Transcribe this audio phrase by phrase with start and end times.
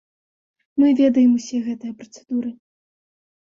[0.83, 2.49] Мы ведаем усе гэтыя працэдуры.